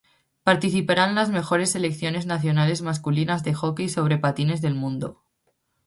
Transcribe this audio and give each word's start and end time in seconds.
Participarán 0.43 1.13
las 1.13 1.29
mejores 1.29 1.73
selecciones 1.73 2.25
nacionales 2.25 2.81
masculinas 2.81 3.43
de 3.43 3.53
hockey 3.53 3.87
sobre 3.87 4.17
patines 4.17 4.59
del 4.59 4.73
mundo. 4.73 5.21